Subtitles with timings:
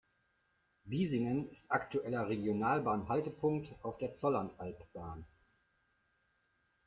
[0.83, 5.25] Bisingen ist aktueller Regionalbahn-Haltepunkt auf der Zollernalbbahn.